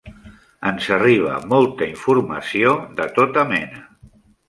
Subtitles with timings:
[0.69, 3.89] Ens arriba molta informació de tota mena.